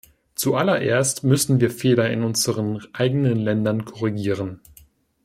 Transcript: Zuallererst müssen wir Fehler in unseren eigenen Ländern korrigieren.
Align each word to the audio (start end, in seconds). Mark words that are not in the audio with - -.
Zuallererst 0.33 1.23
müssen 1.23 1.59
wir 1.59 1.69
Fehler 1.69 2.09
in 2.09 2.23
unseren 2.23 2.79
eigenen 2.91 3.35
Ländern 3.37 3.85
korrigieren. 3.85 4.59